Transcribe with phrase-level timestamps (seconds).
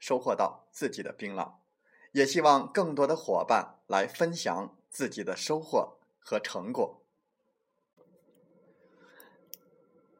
[0.00, 1.52] 收获到自己的槟榔，
[2.10, 7.02] 也希望更多的伙伴来分享自己的收获和成果。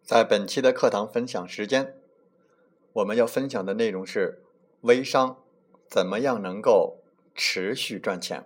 [0.05, 1.97] 在本期的课堂分享时间，
[2.93, 4.43] 我们要分享的内容是
[4.83, 5.43] 微商
[5.89, 6.99] 怎么样能够
[7.35, 8.45] 持续赚钱。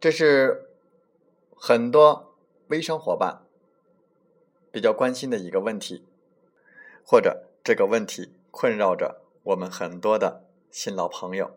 [0.00, 0.70] 这是
[1.54, 2.34] 很多
[2.68, 3.42] 微商伙伴
[4.72, 6.06] 比较关心的一个问题，
[7.04, 9.20] 或者这个问题困扰着。
[9.42, 11.56] 我们很多的新老朋友，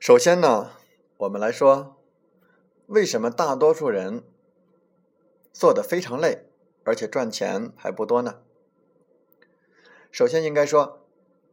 [0.00, 0.72] 首先呢，
[1.18, 1.96] 我们来说，
[2.86, 4.24] 为什么大多数人
[5.52, 6.48] 做的非常累，
[6.82, 8.42] 而且赚钱还不多呢？
[10.10, 11.06] 首先应该说，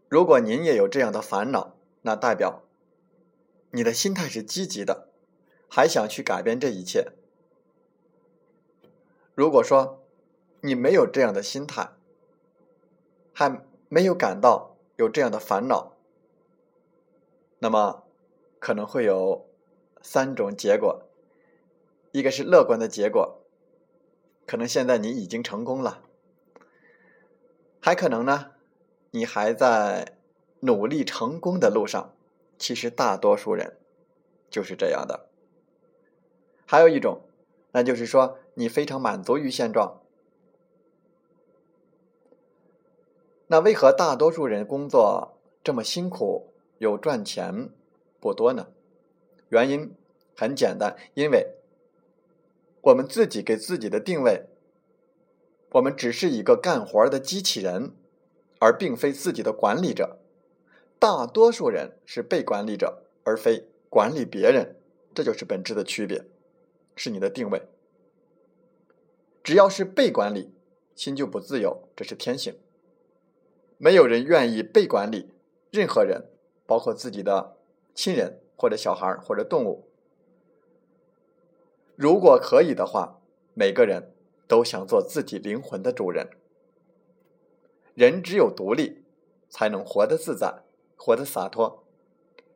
[0.09, 2.63] 如果您也有这样的烦恼，那代表
[3.69, 5.09] 你的心态是积极的，
[5.69, 7.11] 还想去改变这一切。
[9.36, 10.03] 如果说
[10.61, 11.91] 你没有这样的心态，
[13.34, 15.94] 还没有感到有这样的烦恼，
[17.59, 18.03] 那么
[18.59, 19.46] 可能会有
[20.01, 21.03] 三种结果：
[22.12, 23.41] 一个是乐观的结果，
[24.47, 26.01] 可能现在你已经成功了；
[27.79, 28.51] 还可能呢，
[29.12, 30.17] 你还在
[30.62, 32.13] 努力成功的路上。
[32.57, 33.78] 其实大多数人
[34.50, 35.29] 就是这样的。
[36.66, 37.22] 还有一种，
[37.73, 40.02] 那就是说你非常满足于现状。
[43.47, 47.69] 那为何大多数人工作这么辛苦，又赚钱
[48.19, 48.67] 不多呢？
[49.50, 49.94] 原因
[50.35, 51.55] 很简单，因为
[52.81, 54.47] 我们自己给自己的定位，
[55.73, 57.94] 我们只是一个干活的机器人，
[58.59, 60.19] 而并非自己的管理者。
[60.97, 64.75] 大多数人是被管理者，而非管理别人，
[65.13, 66.25] 这就是本质的区别，
[66.95, 67.61] 是你的定位。
[69.44, 70.51] 只要是被管理，
[70.95, 72.57] 心就不自由，这是天性。
[73.78, 75.31] 没有人愿意被管理，
[75.72, 76.30] 任何人，
[76.66, 77.58] 包括自己的
[77.94, 79.88] 亲人或者小孩或者动物。
[81.96, 83.22] 如果可以的话，
[83.53, 84.14] 每个人
[84.47, 86.30] 都想做自己灵魂的主人。
[87.94, 89.03] 人只有独立，
[89.50, 90.64] 才能活得自在，
[90.97, 91.84] 活得洒脱，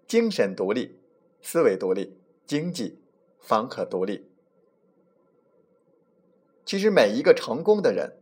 [0.06, 1.00] 精神独立，
[1.42, 3.00] 思维独立，经济
[3.40, 4.30] 方可独立。
[6.66, 8.18] 其实每一个成功的人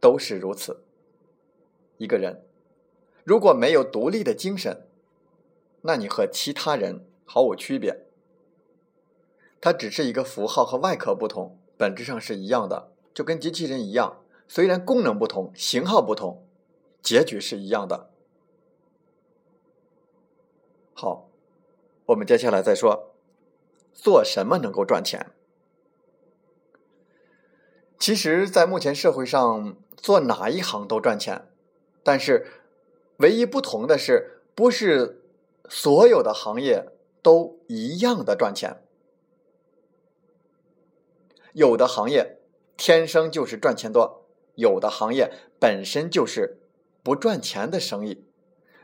[0.00, 0.82] 都是如此。
[1.98, 2.42] 一个人
[3.24, 4.88] 如果没有独立的精神，
[5.82, 8.06] 那你和其他人毫无区别。
[9.60, 14.22] 它只是一个符号和外壳不同，本质上是一样的，就跟机器人一样。
[14.46, 16.46] 虽然功能不同，型号不同，
[17.02, 18.10] 结局是一样的。
[20.94, 21.28] 好，
[22.06, 23.14] 我们接下来再说，
[23.92, 25.32] 做什么能够赚钱？
[27.98, 31.47] 其实，在目前社会上，做哪一行都赚钱。
[32.08, 32.46] 但是，
[33.18, 35.22] 唯一不同的是，不是
[35.68, 36.88] 所有的行业
[37.20, 38.82] 都一样的赚钱。
[41.52, 42.38] 有的行业
[42.78, 44.24] 天生就是赚钱多，
[44.54, 46.62] 有的行业本身就是
[47.02, 48.24] 不赚钱的生意。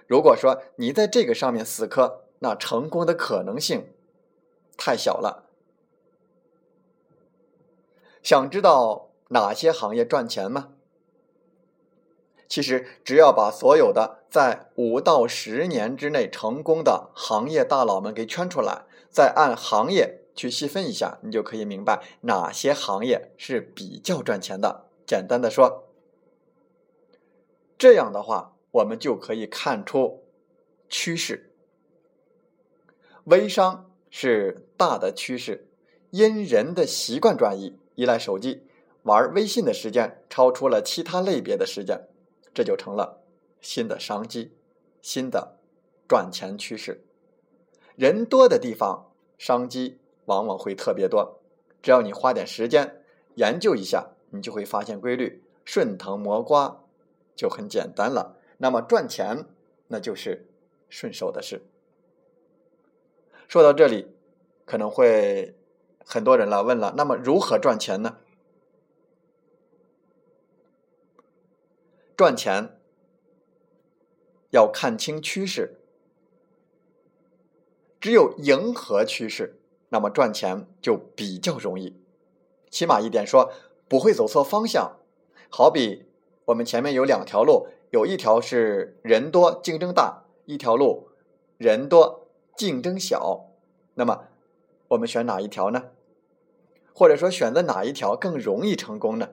[0.06, 3.94] 如果说你在这个上面死磕，那成功的可能性
[4.76, 5.48] 太小了。
[8.22, 10.73] 想知道哪些行业赚钱吗？
[12.46, 24.84] 其实，只要把所有的在五到十年之内成功的行业大佬们给圈出来，再按行业去细分一下，你就可以明白哪些行业是比较赚钱的。
[25.06, 25.88] 简单的说，
[27.76, 30.24] 这样的话，我们就可以看出
[30.88, 31.50] 趋势。
[33.24, 35.68] 微商是大的趋势，
[36.10, 38.66] 因人的习惯转移，依赖手机、
[39.02, 42.06] 玩微信的时间超出了其他类别的时间。
[42.54, 43.24] 这就成了
[43.60, 44.56] 新的商机，
[45.02, 45.58] 新的
[46.08, 47.04] 赚钱趋势。
[47.96, 51.40] 人多的地方，商机往往会特别多。
[51.82, 53.02] 只要你花点时间
[53.34, 56.82] 研究一下，你就会发现规律，顺藤摸瓜
[57.36, 58.38] 就很简单了。
[58.58, 59.46] 那么赚钱，
[59.88, 60.48] 那就是
[60.88, 61.62] 顺手的事。
[63.48, 64.16] 说到这里，
[64.64, 65.56] 可能会
[66.04, 68.18] 很多人来问了：那么如何赚钱呢？
[72.16, 72.78] 赚钱
[74.50, 75.80] 要看清趋势，
[78.00, 82.00] 只有迎合趋势，那么赚钱就比较容易。
[82.70, 83.52] 起码一点说，
[83.88, 85.00] 不会走错方向。
[85.50, 86.06] 好比
[86.46, 91.08] 我们前面有两条路，有一条是人多竞争大，一条路
[91.58, 93.50] 人多竞争小。
[93.94, 94.28] 那么
[94.88, 95.90] 我们选哪一条呢？
[96.92, 99.30] 或者说选择哪一条更容易成功呢？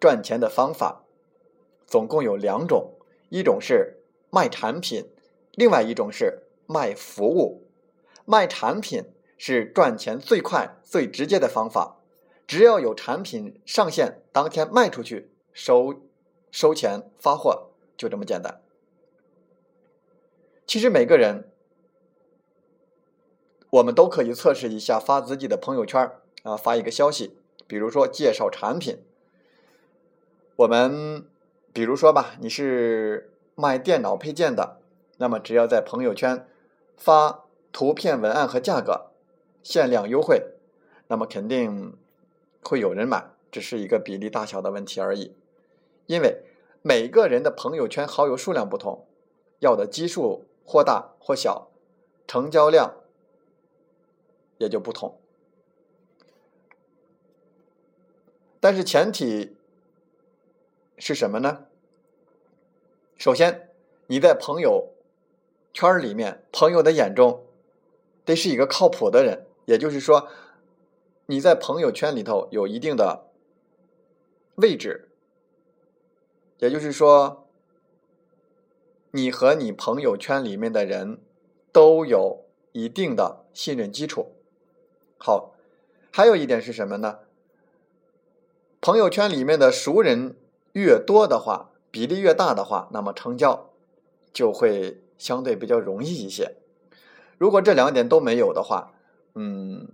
[0.00, 1.04] 赚钱的方法
[1.86, 2.92] 总共有两种，
[3.30, 5.08] 一种是卖产品，
[5.52, 7.66] 另外一种是卖服务。
[8.24, 9.04] 卖产品
[9.36, 11.98] 是赚钱最快、最直接的方法，
[12.46, 16.02] 只要有产品上线，当天卖出去，收
[16.50, 18.62] 收钱发货，就这么简单。
[20.66, 21.50] 其实每个人，
[23.70, 26.10] 我们都可以测试一下，发自己的朋友圈
[26.42, 27.36] 啊，发一个消息，
[27.66, 29.04] 比如说介绍产品。
[30.56, 31.26] 我们
[31.72, 34.78] 比如说吧，你是卖电脑配件的，
[35.16, 36.46] 那么只要在朋友圈
[36.96, 39.10] 发图片、文案和价格，
[39.64, 40.52] 限量优惠，
[41.08, 41.98] 那么肯定
[42.62, 45.34] 会有人买，只是一个比例大小的问题而已。
[46.06, 46.44] 因为
[46.82, 49.08] 每个人的朋友圈好友数量不同，
[49.58, 51.66] 要的基数或大或小，
[52.28, 52.94] 成交量
[54.58, 55.18] 也就不同。
[58.60, 59.56] 但是前提。
[60.98, 61.66] 是什么呢？
[63.16, 63.70] 首先，
[64.06, 64.92] 你在朋友
[65.72, 67.44] 圈里面，朋友的眼中
[68.24, 70.28] 得是一个靠谱的人，也就是说，
[71.26, 73.30] 你在朋友圈里头有一定的
[74.56, 75.08] 位置，
[76.58, 77.48] 也就是说，
[79.10, 81.20] 你和你朋友圈里面的人
[81.72, 84.32] 都有一定的信任基础。
[85.18, 85.54] 好，
[86.12, 87.20] 还有一点是什么呢？
[88.80, 90.36] 朋友圈里面的熟人。
[90.74, 93.70] 越多的话，比例越大的话，那么成交
[94.32, 96.56] 就会相对比较容易一些。
[97.38, 98.92] 如果这两点都没有的话，
[99.34, 99.88] 嗯，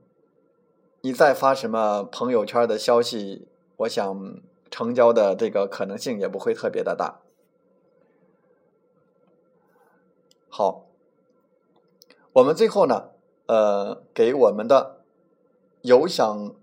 [1.02, 4.40] 你再发什么朋友圈的消息，我想
[4.70, 7.20] 成交的这个可能性也不会特别的大。
[10.48, 10.86] 好，
[12.32, 13.10] 我们最后呢，
[13.46, 15.02] 呃，给我们的
[15.82, 16.54] 有想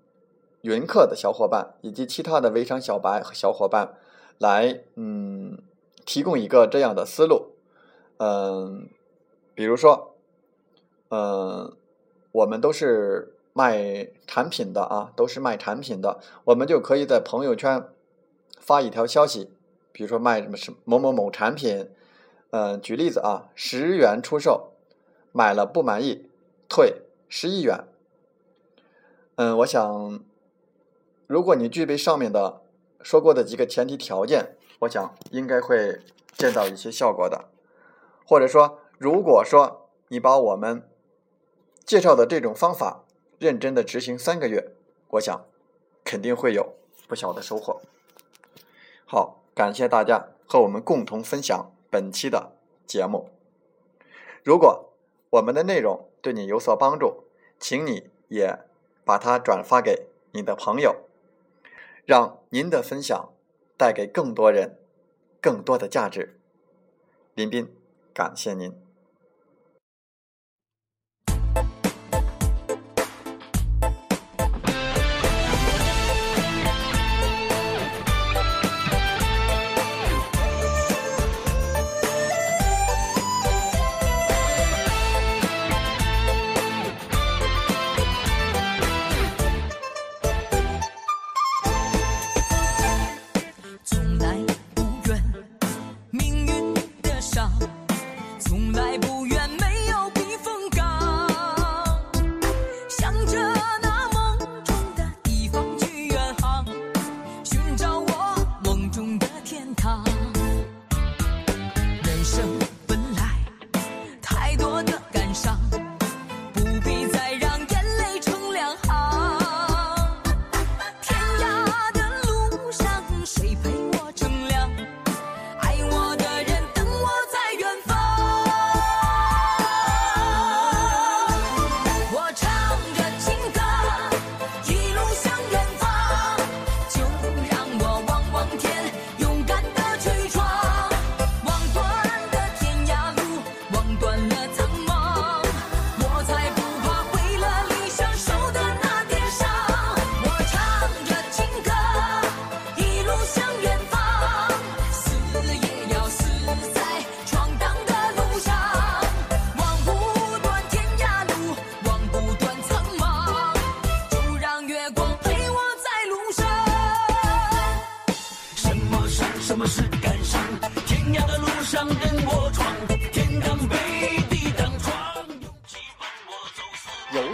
[0.68, 3.96] 云课的小伙伴以及其他的微商小白和小伙伴。
[4.38, 5.58] 来，嗯，
[6.06, 7.54] 提供一个这样的思路，
[8.18, 8.88] 嗯，
[9.56, 10.16] 比如说，
[11.10, 11.76] 嗯，
[12.32, 17.90] 我们都是卖产品的啊，都是卖产品的，我们就可以在朋友圈
[18.60, 19.50] 发一条消息，
[19.92, 21.90] 比如说卖什么什某某某产品，
[22.52, 24.74] 嗯，举例子啊，十元出售，
[25.32, 26.30] 买了不满意
[26.70, 27.86] 退十一元，
[29.38, 30.20] 嗯，我想，
[31.28, 32.64] 如果你具备上面的。
[33.04, 36.02] 说过的几个前提条件，我想应该会
[36.34, 37.46] 见到一些效果的。
[38.26, 40.90] 或者说，如果说你把我们
[41.86, 43.06] 介绍的这种方法
[43.38, 44.72] 认真的执行三个月，
[45.12, 45.46] 我想
[46.04, 46.74] 肯定会有
[47.08, 47.80] 不小的收获。
[49.06, 53.30] 好，感谢大家和我们共同分享本期的节目。
[54.44, 54.90] 如果
[55.30, 57.24] 我们的内容对你有所帮助，
[57.58, 58.60] 请你也
[59.06, 61.07] 把它转发给你的朋友。
[62.08, 63.34] 让您的分享
[63.76, 64.80] 带给更多人
[65.42, 66.40] 更多的价值。
[67.36, 67.68] 林斌，
[68.14, 68.87] 感谢您。